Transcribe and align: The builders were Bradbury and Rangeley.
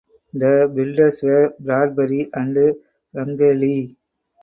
The 0.33 0.67
builders 0.73 1.21
were 1.21 1.53
Bradbury 1.59 2.27
and 2.33 2.75
Rangeley. 3.13 3.95